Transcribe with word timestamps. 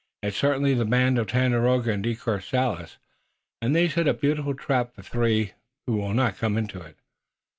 It's 0.23 0.35
certainly 0.35 0.73
the 0.73 0.83
band 0.83 1.19
of 1.19 1.27
Tandakora 1.27 1.93
and 1.93 2.01
De 2.01 2.15
Courcelles, 2.15 2.97
and 3.61 3.75
they've 3.75 3.93
set 3.93 4.07
a 4.07 4.15
beautiful 4.15 4.55
trap 4.55 4.95
for 4.95 5.03
three 5.03 5.51
who 5.85 5.97
will 5.97 6.15
not 6.15 6.37
come 6.39 6.57
into 6.57 6.81
it." 6.81 6.97